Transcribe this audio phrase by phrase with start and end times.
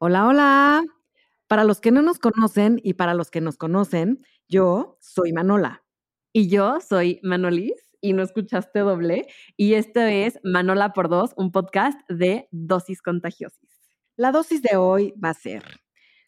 [0.00, 0.84] Hola, hola.
[1.48, 5.82] Para los que no nos conocen y para los que nos conocen, yo soy Manola.
[6.32, 9.26] Y yo soy Manolis y no escuchaste doble.
[9.56, 13.98] Y esto es Manola por dos, un podcast de dosis contagiosis.
[14.16, 15.64] La dosis de hoy va a ser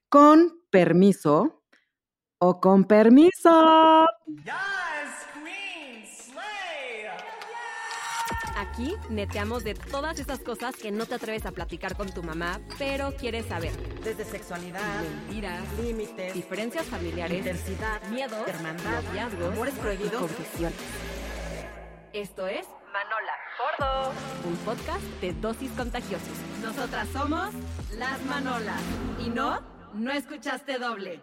[0.09, 1.63] con permiso
[2.39, 4.09] o con permiso.
[8.61, 12.61] Aquí neteamos de todas esas cosas que no te atreves a platicar con tu mamá,
[12.79, 13.73] pero quieres saber.
[14.05, 14.83] Desde sexualidad,
[15.29, 20.21] Mentiras, límites, diferencias familiares, intensidad, miedos, hermandad, noviazgos, amores prohibidos.
[20.21, 20.79] confesiones.
[22.13, 26.39] Esto es Manola por dos, un podcast de dosis contagiosis.
[26.63, 27.49] Nosotras somos
[27.97, 28.83] las Manolas.
[29.25, 29.61] Y no,
[29.95, 31.21] no escuchaste doble.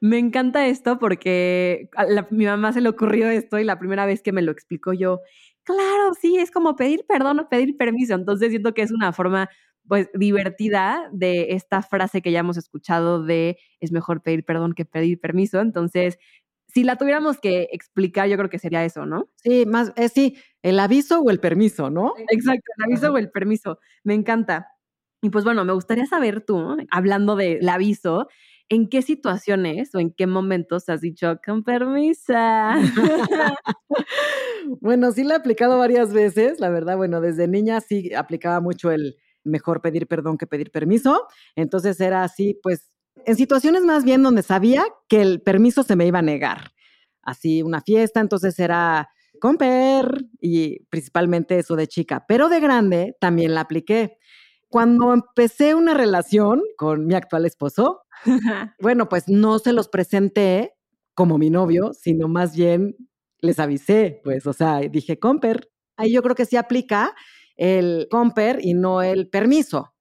[0.00, 4.06] Me encanta esto porque a la- mi mamá se le ocurrió esto y la primera
[4.06, 5.20] vez que me lo explicó yo,
[5.64, 8.14] claro, sí, es como pedir perdón o pedir permiso.
[8.14, 9.48] Entonces siento que es una forma
[9.88, 14.84] pues divertida de esta frase que ya hemos escuchado de es mejor pedir perdón que
[14.84, 15.60] pedir permiso.
[15.60, 16.18] Entonces,
[16.68, 19.28] si la tuviéramos que explicar, yo creo que sería eso, ¿no?
[19.36, 22.14] Sí, más, es sí, el aviso o el permiso, ¿no?
[22.30, 23.78] Exacto, el aviso o el permiso.
[24.04, 24.68] Me encanta.
[25.22, 28.28] Y pues bueno, me gustaría saber tú, hablando del aviso,
[28.68, 32.32] ¿en qué situaciones o en qué momentos has dicho con permiso?
[34.80, 38.90] Bueno, sí la he aplicado varias veces, la verdad, bueno, desde niña sí aplicaba mucho
[38.90, 41.26] el mejor pedir perdón que pedir permiso.
[41.54, 42.90] Entonces era así, pues,
[43.26, 46.72] en situaciones más bien donde sabía que el permiso se me iba a negar.
[47.22, 49.08] Así una fiesta, entonces era
[49.40, 54.18] comper y principalmente eso de chica, pero de grande también la apliqué.
[54.68, 58.02] Cuando empecé una relación con mi actual esposo,
[58.80, 60.74] bueno, pues no se los presenté
[61.14, 62.96] como mi novio, sino más bien
[63.40, 65.70] les avisé, pues, o sea, dije comper.
[65.96, 67.14] Ahí yo creo que sí aplica
[67.56, 69.93] el comper y no el permiso.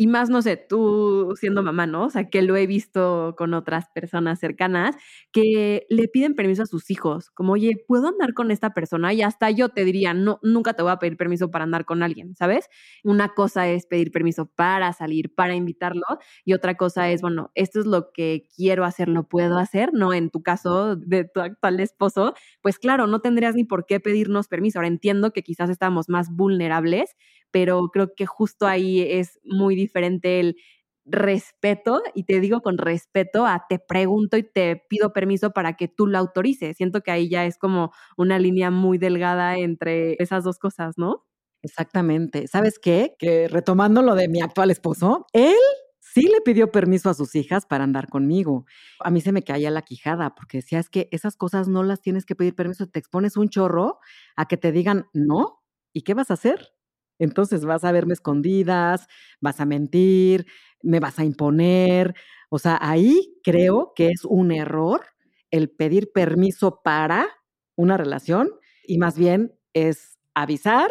[0.00, 2.04] Y más, no sé, tú siendo mamá, ¿no?
[2.04, 4.94] O sea, que lo he visto con otras personas cercanas
[5.32, 9.12] que le piden permiso a sus hijos, como, oye, ¿puedo andar con esta persona?
[9.12, 12.04] Y hasta yo te diría, no, nunca te voy a pedir permiso para andar con
[12.04, 12.68] alguien, ¿sabes?
[13.02, 16.04] Una cosa es pedir permiso para salir, para invitarlo,
[16.44, 20.12] y otra cosa es, bueno, esto es lo que quiero hacer, lo puedo hacer, ¿no?
[20.12, 24.48] En tu caso de tu actual esposo, pues claro, no tendrías ni por qué pedirnos
[24.48, 24.78] permiso.
[24.78, 27.16] Ahora entiendo que quizás estamos más vulnerables,
[27.50, 30.56] pero creo que justo ahí es muy diferente el
[31.06, 35.88] respeto, y te digo con respeto a te pregunto y te pido permiso para que
[35.88, 36.76] tú lo autorices.
[36.76, 41.24] Siento que ahí ya es como una línea muy delgada entre esas dos cosas, ¿no?
[41.62, 42.46] Exactamente.
[42.46, 43.14] ¿Sabes qué?
[43.18, 45.56] Que retomando lo de mi actual esposo, él
[46.00, 48.64] sí le pidió permiso a sus hijas para andar conmigo.
[49.00, 52.00] A mí se me caía la quijada porque decía, es que esas cosas no las
[52.02, 53.98] tienes que pedir permiso, te expones un chorro
[54.36, 56.68] a que te digan no, ¿y qué vas a hacer?
[57.18, 59.06] Entonces vas a verme escondidas,
[59.40, 60.46] vas a mentir,
[60.82, 62.14] me vas a imponer.
[62.50, 65.02] O sea, ahí creo que es un error
[65.50, 67.26] el pedir permiso para
[67.76, 68.50] una relación
[68.86, 70.90] y más bien es avisar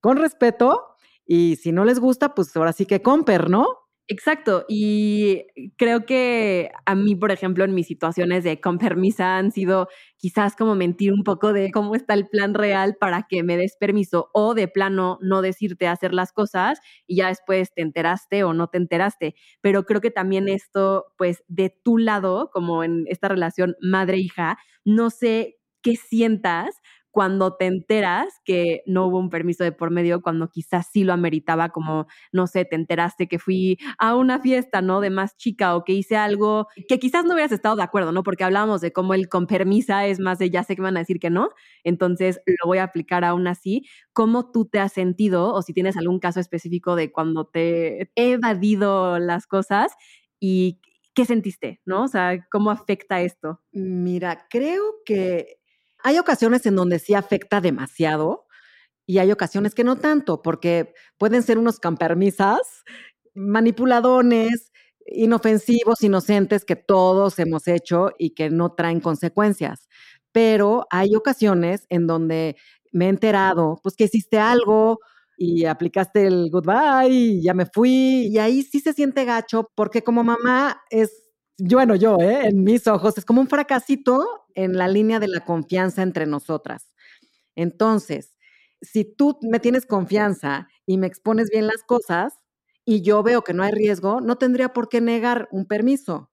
[0.00, 0.84] con respeto
[1.26, 3.66] y si no les gusta, pues ahora sí que comper, ¿no?
[4.10, 5.44] Exacto, y
[5.76, 10.56] creo que a mí, por ejemplo, en mis situaciones de con permisa han sido quizás
[10.56, 14.30] como mentir un poco de cómo está el plan real para que me des permiso
[14.32, 18.68] o de plano no decirte hacer las cosas y ya después te enteraste o no
[18.68, 19.34] te enteraste.
[19.60, 25.10] Pero creo que también esto, pues de tu lado, como en esta relación madre-hija, no
[25.10, 26.70] sé qué sientas
[27.10, 31.12] cuando te enteras que no hubo un permiso de por medio, cuando quizás sí lo
[31.12, 35.00] ameritaba, como, no sé, te enteraste que fui a una fiesta, ¿no?
[35.00, 38.22] De más chica o que hice algo que quizás no hubieras estado de acuerdo, ¿no?
[38.22, 41.00] Porque hablábamos de cómo el con permisa es más de ya sé que van a
[41.00, 41.50] decir que no,
[41.84, 43.84] entonces lo voy a aplicar aún así.
[44.12, 48.32] ¿Cómo tú te has sentido o si tienes algún caso específico de cuando te he
[48.32, 49.92] evadido las cosas
[50.40, 50.80] y
[51.14, 52.04] qué sentiste, ¿no?
[52.04, 53.60] O sea, ¿cómo afecta esto?
[53.72, 55.57] Mira, creo que
[56.02, 58.46] hay ocasiones en donde sí afecta demasiado
[59.06, 62.60] y hay ocasiones que no tanto, porque pueden ser unos campermisas
[63.34, 64.72] manipuladones,
[65.06, 69.88] inofensivos, inocentes que todos hemos hecho y que no traen consecuencias.
[70.32, 72.56] Pero hay ocasiones en donde
[72.92, 74.98] me he enterado, pues que hiciste algo
[75.38, 80.02] y aplicaste el goodbye y ya me fui y ahí sí se siente gacho porque
[80.02, 81.10] como mamá es,
[81.58, 82.48] bueno, yo, ¿eh?
[82.48, 86.88] en mis ojos, es como un fracasito en la línea de la confianza entre nosotras.
[87.56, 88.36] Entonces,
[88.82, 92.34] si tú me tienes confianza y me expones bien las cosas
[92.84, 96.30] y yo veo que no hay riesgo, no tendría por qué negar un permiso.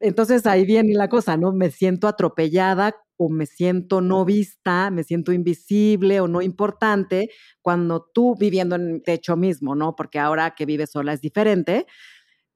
[0.00, 1.52] Entonces ahí viene la cosa, ¿no?
[1.52, 7.30] Me siento atropellada o me siento no vista, me siento invisible o no importante
[7.62, 9.94] cuando tú viviendo en el techo mismo, ¿no?
[9.94, 11.86] Porque ahora que vives sola es diferente,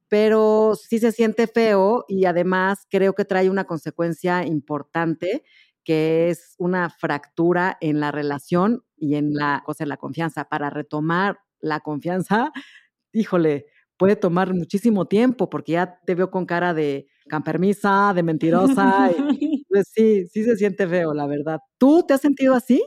[0.08, 5.42] pero sí se siente feo y además creo que trae una consecuencia importante
[5.86, 10.44] que es una fractura en la relación y en la cosa de la confianza.
[10.48, 12.52] Para retomar la confianza,
[13.12, 13.66] híjole,
[13.96, 19.10] puede tomar muchísimo tiempo porque ya te veo con cara de campermisa, de mentirosa.
[19.40, 21.60] Y, pues sí, sí se siente feo, la verdad.
[21.78, 22.82] ¿Tú te has sentido así?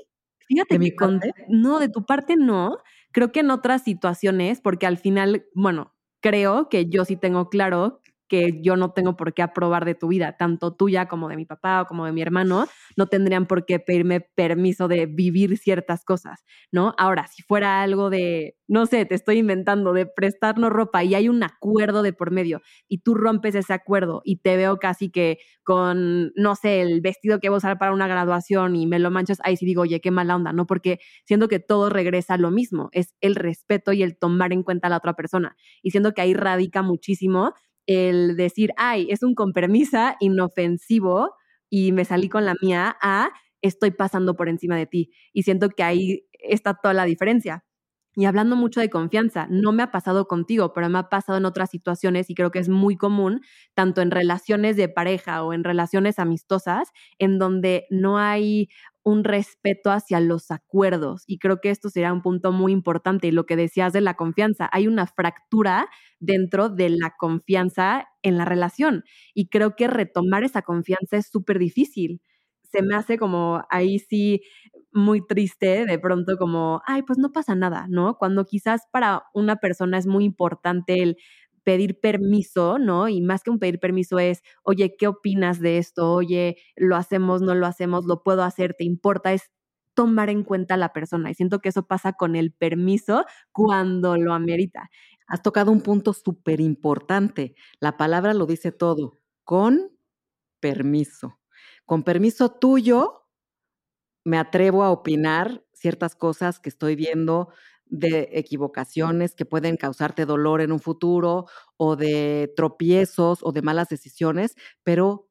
[0.47, 2.77] Fíjate que con, no, de tu parte no.
[3.11, 8.01] Creo que en otras situaciones, porque al final, bueno, creo que yo sí tengo claro
[8.29, 11.45] que yo no tengo por qué aprobar de tu vida, tanto tuya como de mi
[11.45, 16.05] papá o como de mi hermano, no tendrían por qué pedirme permiso de vivir ciertas
[16.05, 16.93] cosas, ¿no?
[16.97, 21.27] Ahora, si fuera algo de, no sé, te estoy inventando, de prestarnos ropa y hay
[21.27, 25.39] un acuerdo de por medio y tú rompes ese acuerdo y te veo casi que
[25.63, 29.11] con, no sé, el vestido que voy a usar para una graduación y me lo
[29.11, 30.65] manchas, ahí sí digo, oye, qué mala onda, ¿no?
[30.65, 34.63] Porque siento que todo regresa a lo mismo, es el respeto y el tomar en
[34.63, 35.55] cuenta a la otra persona.
[35.81, 37.53] Y siento que ahí radica muchísimo
[37.89, 41.33] el decir, ay, es un con inofensivo
[41.71, 43.29] y me salí con la mía a
[43.63, 45.11] estoy pasando por encima de ti.
[45.33, 47.65] Y siento que ahí está toda la diferencia.
[48.15, 51.45] Y hablando mucho de confianza, no me ha pasado contigo, pero me ha pasado en
[51.45, 53.41] otras situaciones y creo que es muy común,
[53.75, 58.69] tanto en relaciones de pareja o en relaciones amistosas, en donde no hay
[59.09, 61.23] un respeto hacia los acuerdos.
[61.27, 63.27] Y creo que esto sería un punto muy importante.
[63.27, 65.87] Y lo que decías de la confianza, hay una fractura
[66.19, 69.03] dentro de la confianza en la relación.
[69.33, 72.21] Y creo que retomar esa confianza es súper difícil.
[72.63, 74.41] Se me hace como ahí sí
[74.91, 78.17] muy triste de pronto como, ay, pues no pasa nada, ¿no?
[78.17, 81.17] Cuando quizás para una persona es muy importante el
[81.63, 83.07] pedir permiso, ¿no?
[83.09, 86.11] Y más que un pedir permiso es, oye, ¿qué opinas de esto?
[86.13, 88.05] Oye, ¿lo hacemos, no lo hacemos?
[88.05, 88.73] ¿Lo puedo hacer?
[88.75, 89.33] ¿Te importa?
[89.33, 89.49] Es
[89.93, 91.31] tomar en cuenta a la persona.
[91.31, 94.89] Y siento que eso pasa con el permiso cuando lo amerita.
[95.27, 97.55] Has tocado un punto súper importante.
[97.79, 99.19] La palabra lo dice todo.
[99.43, 99.91] Con
[100.59, 101.39] permiso.
[101.85, 103.25] Con permiso tuyo,
[104.23, 107.49] me atrevo a opinar ciertas cosas que estoy viendo
[107.89, 111.47] de equivocaciones que pueden causarte dolor en un futuro
[111.77, 115.29] o de tropiezos o de malas decisiones, pero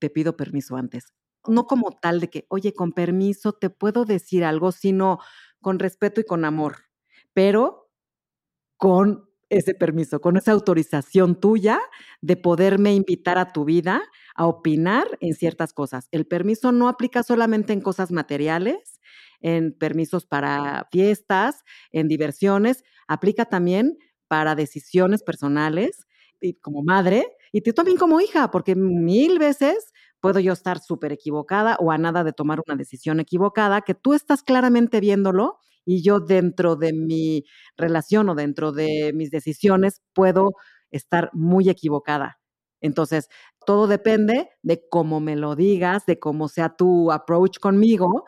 [0.00, 1.14] te pido permiso antes.
[1.46, 5.18] No como tal de que, oye, con permiso te puedo decir algo, sino
[5.60, 6.76] con respeto y con amor,
[7.32, 7.90] pero
[8.76, 11.80] con ese permiso, con esa autorización tuya
[12.20, 14.00] de poderme invitar a tu vida
[14.36, 16.08] a opinar en ciertas cosas.
[16.12, 18.99] El permiso no aplica solamente en cosas materiales,
[19.40, 23.96] en permisos para fiestas, en diversiones, aplica también
[24.28, 26.06] para decisiones personales
[26.40, 31.12] y como madre y tú también como hija, porque mil veces puedo yo estar súper
[31.12, 36.02] equivocada o a nada de tomar una decisión equivocada, que tú estás claramente viéndolo y
[36.02, 37.44] yo dentro de mi
[37.76, 40.52] relación o dentro de mis decisiones puedo
[40.90, 42.38] estar muy equivocada.
[42.80, 43.28] Entonces,
[43.66, 48.24] todo depende de cómo me lo digas, de cómo sea tu approach conmigo,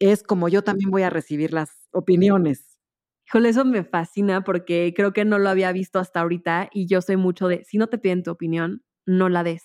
[0.00, 2.78] es como yo también voy a recibir las opiniones.
[3.28, 7.00] Híjole, eso me fascina porque creo que no lo había visto hasta ahorita y yo
[7.02, 9.62] soy mucho de, si no te piden tu opinión, no la des,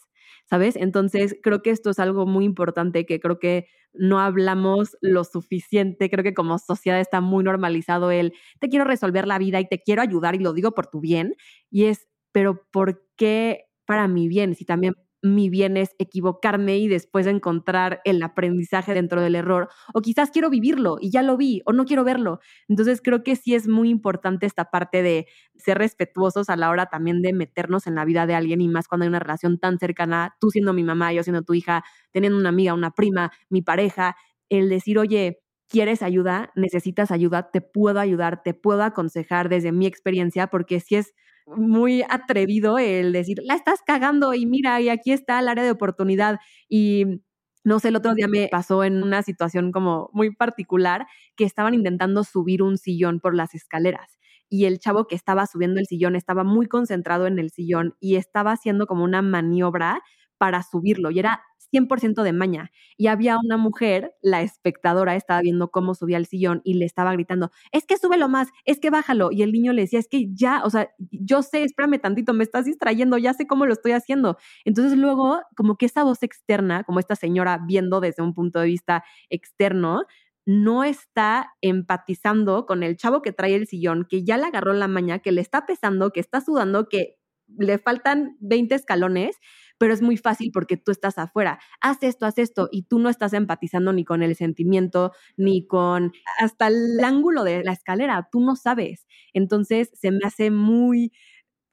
[0.49, 0.75] ¿sabes?
[0.77, 6.09] Entonces, creo que esto es algo muy importante que creo que no hablamos lo suficiente,
[6.09, 9.81] creo que como sociedad está muy normalizado el, te quiero resolver la vida y te
[9.81, 11.35] quiero ayudar y lo digo por tu bien,
[11.69, 14.55] y es, pero ¿por qué para mi bien?
[14.55, 20.01] Si también mi bien es equivocarme y después encontrar el aprendizaje dentro del error, o
[20.01, 22.39] quizás quiero vivirlo y ya lo vi, o no quiero verlo.
[22.67, 26.85] Entonces creo que sí es muy importante esta parte de ser respetuosos a la hora
[26.87, 29.77] también de meternos en la vida de alguien y más cuando hay una relación tan
[29.79, 33.61] cercana, tú siendo mi mamá, yo siendo tu hija, teniendo una amiga, una prima, mi
[33.61, 34.15] pareja,
[34.49, 36.51] el decir, oye, ¿quieres ayuda?
[36.55, 37.51] ¿Necesitas ayuda?
[37.51, 41.13] Te puedo ayudar, te puedo aconsejar desde mi experiencia, porque si es
[41.55, 45.71] muy atrevido el decir, la estás cagando y mira, y aquí está el área de
[45.71, 46.39] oportunidad.
[46.67, 47.21] Y
[47.63, 51.73] no sé, el otro día me pasó en una situación como muy particular que estaban
[51.73, 56.15] intentando subir un sillón por las escaleras y el chavo que estaba subiendo el sillón
[56.15, 60.01] estaba muy concentrado en el sillón y estaba haciendo como una maniobra
[60.37, 62.71] para subirlo y era 100% de maña.
[62.97, 67.13] Y había una mujer, la espectadora estaba viendo cómo subía el sillón y le estaba
[67.13, 69.31] gritando, es que súbelo más, es que bájalo.
[69.31, 72.43] Y el niño le decía, es que ya, o sea, yo sé, espérame tantito, me
[72.43, 74.37] estás distrayendo, ya sé cómo lo estoy haciendo.
[74.65, 78.67] Entonces luego, como que esa voz externa, como esta señora viendo desde un punto de
[78.67, 80.03] vista externo,
[80.45, 84.87] no está empatizando con el chavo que trae el sillón, que ya le agarró la
[84.87, 87.17] maña, que le está pesando, que está sudando, que
[87.57, 89.37] le faltan 20 escalones,
[89.79, 91.59] pero es muy fácil porque tú estás afuera.
[91.81, 96.13] Haz esto, haz esto, y tú no estás empatizando ni con el sentimiento, ni con
[96.39, 99.07] hasta el ángulo de la escalera, tú no sabes.
[99.33, 101.11] Entonces se me hace muy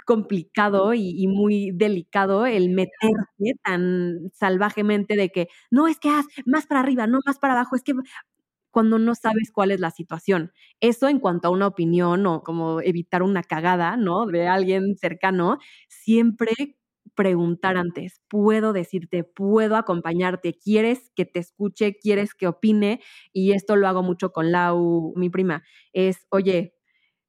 [0.07, 6.67] complicado y, muy delicado el meterte tan salvajemente de que no es que haz más
[6.67, 7.95] para arriba, no más para abajo, es que
[8.73, 10.53] cuando no sabes cuál es la situación.
[10.81, 14.27] Eso en cuanto a una opinión o como evitar una cagada, ¿no?
[14.27, 15.59] De alguien cercano,
[15.89, 16.53] siempre
[17.17, 23.01] preguntar antes, puedo decirte, puedo acompañarte, quieres que te escuche, quieres que opine,
[23.33, 26.75] y esto lo hago mucho con Lau, mi prima, es, oye,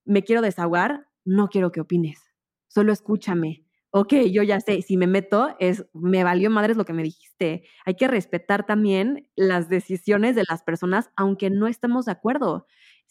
[0.06, 2.22] me quiero desahogar, no quiero que opines,
[2.68, 3.64] solo escúchame.
[3.92, 7.64] Ok, yo ya sé, si me meto es, me valió madres lo que me dijiste.
[7.86, 12.68] Hay que respetar también las decisiones de las personas, aunque no estemos de acuerdo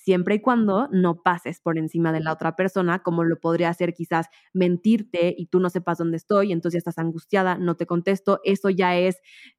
[0.06, 3.92] siempre y cuando no pases por encima de la otra persona, como lo podría hacer
[3.92, 8.38] quizás mentirte y tú no sepas dónde estoy, entonces ya estás angustiada, no te contesto,
[8.44, 9.16] eso ya es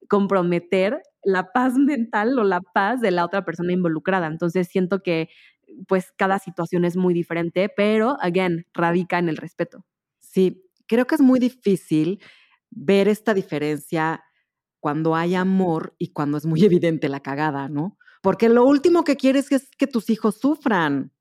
[0.08, 4.27] comprometer la paz mental o la paz de la otra persona involucrada.
[4.27, 5.27] Entonces siento que
[5.86, 9.84] pues cada situación es muy diferente, pero again, radica en el respeto.
[10.20, 12.22] Sí, creo que es muy difícil
[12.70, 14.24] ver esta diferencia
[14.80, 17.98] cuando hay amor y cuando es muy evidente la cagada, ¿no?
[18.22, 21.12] Porque lo último que quieres es que tus hijos sufran.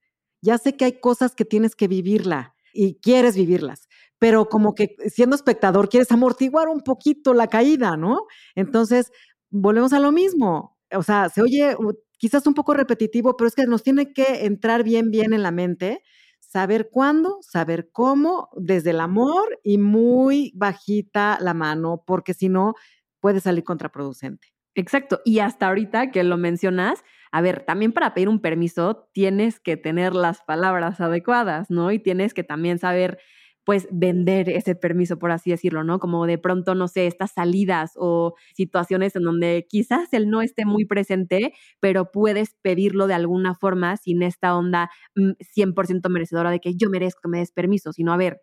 [0.42, 3.88] Ya sé que hay cosas que tienes que vivirla y quieres vivirlas,
[4.18, 8.26] pero como que siendo espectador quieres amortiguar un poquito la caída, ¿no?
[8.54, 9.10] Entonces,
[9.50, 10.76] volvemos a lo mismo.
[10.92, 11.76] O sea, se oye
[12.18, 15.50] quizás un poco repetitivo, pero es que nos tiene que entrar bien, bien en la
[15.50, 16.02] mente,
[16.40, 22.74] saber cuándo, saber cómo, desde el amor y muy bajita la mano, porque si no,
[23.20, 24.55] puede salir contraproducente.
[24.76, 25.20] Exacto.
[25.24, 27.02] Y hasta ahorita que lo mencionas,
[27.32, 31.90] a ver, también para pedir un permiso tienes que tener las palabras adecuadas, ¿no?
[31.92, 33.18] Y tienes que también saber,
[33.64, 35.98] pues, vender ese permiso, por así decirlo, ¿no?
[35.98, 40.66] Como de pronto, no sé, estas salidas o situaciones en donde quizás él no esté
[40.66, 44.90] muy presente, pero puedes pedirlo de alguna forma sin esta onda
[45.54, 48.42] 100% mm, merecedora de que yo merezco que me des permiso, sino, a ver,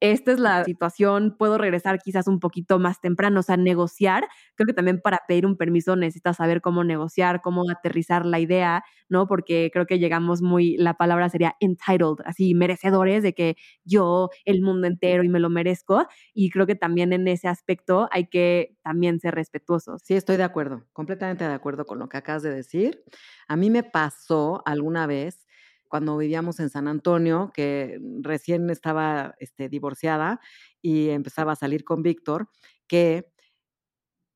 [0.00, 4.28] esta es la situación, puedo regresar quizás un poquito más temprano, o sea, negociar.
[4.54, 8.84] Creo que también para pedir un permiso necesitas saber cómo negociar, cómo aterrizar la idea,
[9.08, 9.26] ¿no?
[9.26, 14.62] Porque creo que llegamos muy, la palabra sería entitled, así, merecedores de que yo, el
[14.62, 16.06] mundo entero y me lo merezco.
[16.32, 20.02] Y creo que también en ese aspecto hay que también ser respetuosos.
[20.04, 23.02] Sí, estoy de acuerdo, completamente de acuerdo con lo que acabas de decir.
[23.48, 25.47] A mí me pasó alguna vez
[25.88, 30.40] cuando vivíamos en San Antonio, que recién estaba este, divorciada
[30.82, 32.48] y empezaba a salir con Víctor,
[32.86, 33.32] que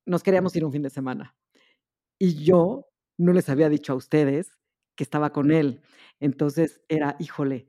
[0.07, 1.37] nos queríamos ir un fin de semana.
[2.19, 2.87] Y yo
[3.19, 4.59] no les había dicho a ustedes
[4.97, 5.81] que estaba con él.
[6.21, 7.69] Entonces era, híjole,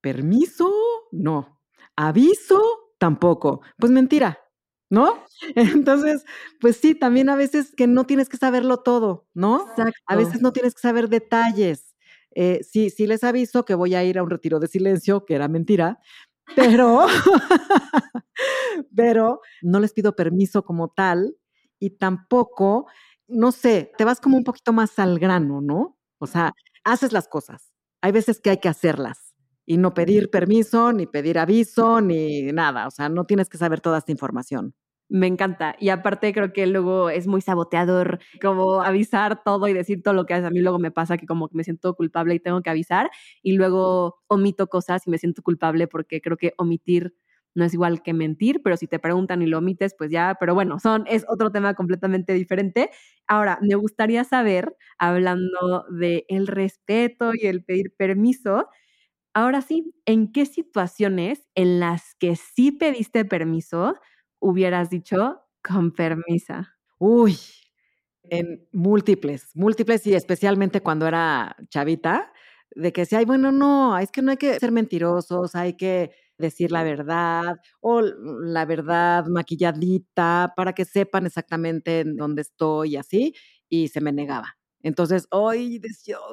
[0.00, 0.72] permiso,
[1.12, 1.60] no.
[1.96, 2.62] Aviso,
[2.98, 3.62] tampoco.
[3.78, 4.38] Pues mentira,
[4.90, 5.24] ¿no?
[5.54, 6.24] Entonces,
[6.60, 9.66] pues sí, también a veces que no tienes que saberlo todo, ¿no?
[10.06, 11.89] A veces no tienes que saber detalles.
[12.34, 15.34] Eh, sí, sí les aviso que voy a ir a un retiro de silencio, que
[15.34, 15.98] era mentira,
[16.56, 17.06] pero,
[18.94, 21.36] pero no les pido permiso como tal
[21.78, 22.86] y tampoco,
[23.28, 25.98] no sé, te vas como un poquito más al grano, ¿no?
[26.18, 26.52] O sea,
[26.84, 27.72] haces las cosas.
[28.02, 29.34] Hay veces que hay que hacerlas
[29.66, 32.86] y no pedir permiso, ni pedir aviso, ni nada.
[32.86, 34.74] O sea, no tienes que saber toda esta información.
[35.12, 35.74] Me encanta.
[35.80, 40.24] Y aparte creo que luego es muy saboteador como avisar todo y decir todo lo
[40.24, 40.46] que hace.
[40.46, 43.10] A mí luego me pasa que como me siento culpable y tengo que avisar
[43.42, 47.12] y luego omito cosas y me siento culpable porque creo que omitir
[47.56, 50.54] no es igual que mentir, pero si te preguntan y lo omites, pues ya, pero
[50.54, 52.90] bueno, son, es otro tema completamente diferente.
[53.26, 58.68] Ahora, me gustaría saber, hablando de el respeto y el pedir permiso,
[59.34, 63.94] ahora sí, ¿en qué situaciones en las que sí pediste permiso
[64.40, 66.76] hubieras dicho con permisa?
[66.98, 67.38] Uy,
[68.24, 72.32] en múltiples, múltiples y especialmente cuando era chavita,
[72.74, 76.12] de que si hay, bueno, no, es que no hay que ser mentirosos, hay que
[76.38, 82.96] decir la verdad o la verdad maquilladita para que sepan exactamente en dónde estoy y
[82.96, 83.34] así,
[83.68, 84.56] y se me negaba.
[84.82, 85.80] Entonces, hoy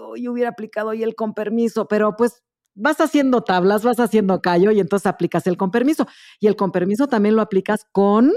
[0.08, 2.44] hoy hubiera aplicado hoy el con permiso, pero pues
[2.78, 6.08] vas haciendo tablas, vas haciendo callo y entonces aplicas el con permiso.
[6.40, 8.32] Y el con permiso también lo aplicas con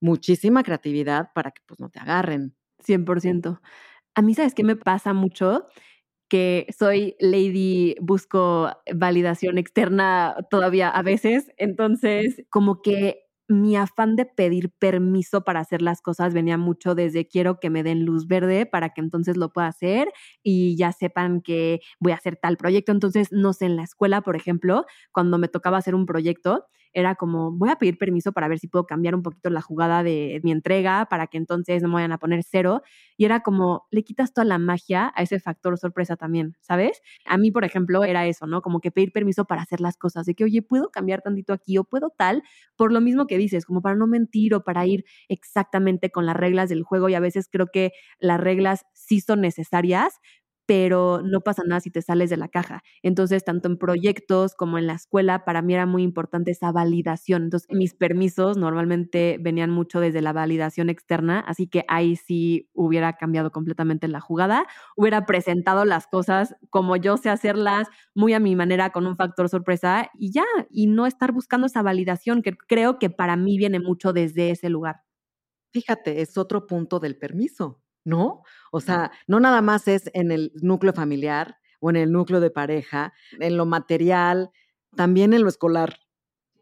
[0.00, 2.54] muchísima creatividad para que pues no te agarren.
[2.80, 3.60] 100%.
[4.14, 5.66] A mí, ¿sabes qué me pasa mucho?
[6.28, 14.26] Que soy lady, busco validación externa todavía a veces, entonces como que mi afán de
[14.26, 18.66] pedir permiso para hacer las cosas venía mucho desde quiero que me den luz verde
[18.66, 20.08] para que entonces lo pueda hacer
[20.42, 22.92] y ya sepan que voy a hacer tal proyecto.
[22.92, 27.14] Entonces, no sé, en la escuela, por ejemplo, cuando me tocaba hacer un proyecto, era
[27.14, 30.40] como, voy a pedir permiso para ver si puedo cambiar un poquito la jugada de
[30.42, 32.82] mi entrega para que entonces no me vayan a poner cero.
[33.16, 37.00] Y era como, le quitas toda la magia a ese factor sorpresa también, ¿sabes?
[37.26, 38.62] A mí, por ejemplo, era eso, ¿no?
[38.62, 41.78] Como que pedir permiso para hacer las cosas, de que, oye, puedo cambiar tantito aquí
[41.78, 42.42] o puedo tal,
[42.76, 46.36] por lo mismo que dices, como para no mentir o para ir exactamente con las
[46.36, 47.08] reglas del juego.
[47.08, 50.18] Y a veces creo que las reglas sí son necesarias,
[50.70, 52.84] pero no pasa nada si te sales de la caja.
[53.02, 57.42] Entonces, tanto en proyectos como en la escuela, para mí era muy importante esa validación.
[57.42, 63.14] Entonces, mis permisos normalmente venían mucho desde la validación externa, así que ahí sí hubiera
[63.14, 64.64] cambiado completamente la jugada,
[64.96, 69.48] hubiera presentado las cosas como yo sé hacerlas, muy a mi manera, con un factor
[69.48, 73.80] sorpresa y ya, y no estar buscando esa validación que creo que para mí viene
[73.80, 75.00] mucho desde ese lugar.
[75.72, 78.42] Fíjate, es otro punto del permiso ¿no?
[78.72, 82.50] O sea, no nada más es en el núcleo familiar o en el núcleo de
[82.50, 84.50] pareja, en lo material,
[84.96, 85.98] también en lo escolar,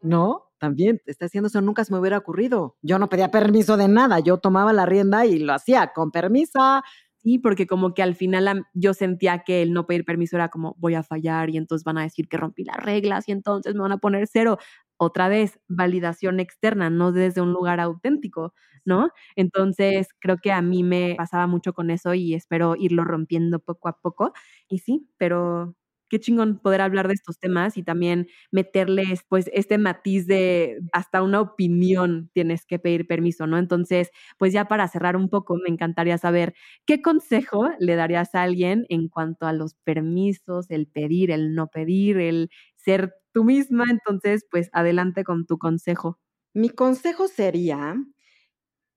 [0.01, 0.51] ¿no?
[0.59, 2.77] También está haciendo eso, nunca se me hubiera ocurrido.
[2.81, 6.81] Yo no pedía permiso de nada, yo tomaba la rienda y lo hacía con permiso.
[7.21, 10.75] Sí, porque como que al final yo sentía que el no pedir permiso era como
[10.79, 13.81] voy a fallar y entonces van a decir que rompí las reglas y entonces me
[13.81, 14.57] van a poner cero
[14.99, 18.53] otra vez, validación externa, no desde un lugar auténtico,
[18.85, 19.11] ¿no?
[19.37, 23.89] Entonces, creo que a mí me pasaba mucho con eso y espero irlo rompiendo poco
[23.89, 24.33] a poco.
[24.69, 25.75] Y sí, pero
[26.09, 31.21] qué chingón poder hablar de estos temas y también meterles pues este matiz de hasta
[31.23, 33.57] una opinión tienes que pedir permiso, ¿no?
[33.57, 36.53] Entonces, pues ya para cerrar un poco, me encantaría saber
[36.85, 41.67] qué consejo le darías a alguien en cuanto a los permisos, el pedir, el no
[41.67, 43.85] pedir, el ser tú misma.
[43.89, 46.19] Entonces, pues adelante con tu consejo.
[46.53, 47.95] Mi consejo sería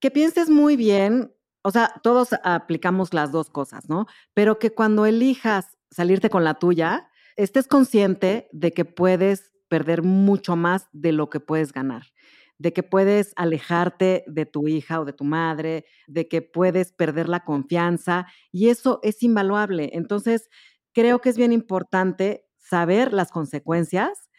[0.01, 4.05] que pienses muy bien, o sea, todos aplicamos las dos cosas, ¿no?
[4.33, 10.55] Pero que cuando elijas salirte con la tuya, estés consciente de que puedes perder mucho
[10.55, 12.03] más de lo que puedes ganar,
[12.57, 17.29] de que puedes alejarte de tu hija o de tu madre, de que puedes perder
[17.29, 19.89] la confianza y eso es invaluable.
[19.93, 20.49] Entonces,
[20.93, 24.29] creo que es bien importante saber las consecuencias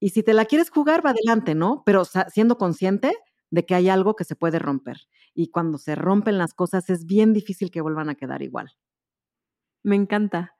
[0.00, 1.82] y si te la quieres jugar, va adelante, ¿no?
[1.86, 3.14] Pero siendo consciente
[3.50, 4.98] de que hay algo que se puede romper.
[5.34, 8.72] Y cuando se rompen las cosas es bien difícil que vuelvan a quedar igual.
[9.84, 10.56] Me encanta.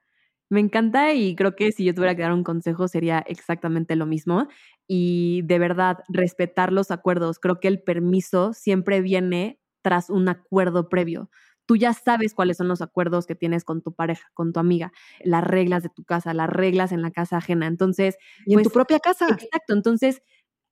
[0.53, 4.05] Me encanta y creo que si yo tuviera que dar un consejo sería exactamente lo
[4.05, 4.49] mismo.
[4.87, 7.38] Y de verdad, respetar los acuerdos.
[7.38, 11.31] Creo que el permiso siempre viene tras un acuerdo previo.
[11.65, 14.93] Tú ya sabes cuáles son los acuerdos que tienes con tu pareja, con tu amiga,
[15.25, 17.67] las reglas de tu casa, las reglas en la casa ajena.
[17.67, 18.19] Entonces.
[18.45, 19.29] Y en tu pues propia casa.
[19.31, 19.73] Exacto.
[19.73, 20.21] Entonces,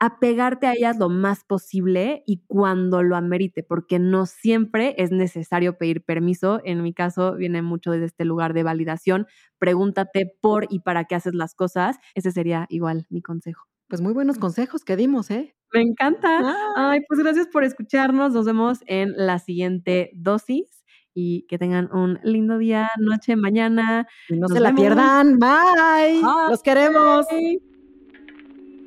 [0.01, 5.77] apegarte a ellas lo más posible y cuando lo amerite, porque no siempre es necesario
[5.77, 6.61] pedir permiso.
[6.65, 9.27] En mi caso, viene mucho desde este lugar de validación.
[9.59, 11.99] Pregúntate por y para qué haces las cosas.
[12.15, 13.67] Ese sería igual mi consejo.
[13.89, 15.55] Pues muy buenos consejos que dimos, ¿eh?
[15.73, 16.57] Me encanta.
[16.77, 18.33] Ay, pues gracias por escucharnos.
[18.33, 24.07] Nos vemos en la siguiente dosis y que tengan un lindo día, noche, mañana.
[24.31, 25.39] no se la pierdan.
[25.39, 26.23] Bye.
[26.49, 27.27] Los queremos.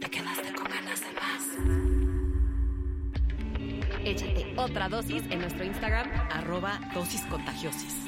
[0.01, 0.42] Échate
[4.63, 8.02] otra dosis en nuestro Instagram, arroba dosis contagiosis.